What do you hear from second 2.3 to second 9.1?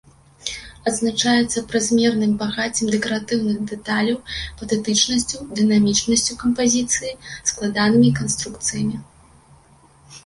багаццем дэкаратыўных дэталяў, патэтычнасцю, дынамічнасцю кампазіцыі, складанымі канструкцыямі.